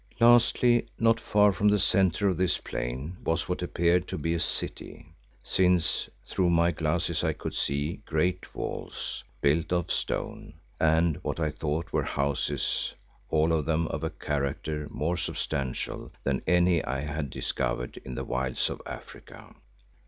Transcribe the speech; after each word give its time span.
Lastly, 0.19 0.87
not 0.97 1.19
far 1.19 1.53
from 1.53 1.67
the 1.67 1.77
centre 1.77 2.27
of 2.27 2.37
this 2.37 2.57
plain 2.57 3.17
was 3.23 3.47
what 3.47 3.61
appeared 3.61 4.07
to 4.07 4.17
be 4.17 4.33
a 4.33 4.39
city, 4.39 5.13
since 5.43 6.09
through 6.25 6.49
my 6.49 6.71
glasses 6.71 7.23
I 7.23 7.33
could 7.33 7.53
see 7.53 8.01
great 8.07 8.55
walls 8.55 9.23
built 9.41 9.71
of 9.71 9.91
stone, 9.91 10.55
and 10.79 11.17
what 11.17 11.39
I 11.39 11.51
thought 11.51 11.93
were 11.93 12.01
houses, 12.01 12.95
all 13.29 13.53
of 13.53 13.65
them 13.65 13.85
of 13.89 14.03
a 14.03 14.09
character 14.09 14.87
more 14.89 15.17
substantial 15.17 16.11
than 16.23 16.41
any 16.47 16.79
that 16.79 16.87
I 16.89 17.01
had 17.01 17.29
discovered 17.29 17.97
in 18.03 18.15
the 18.15 18.25
wilds 18.25 18.71
of 18.71 18.81
Africa. 18.87 19.53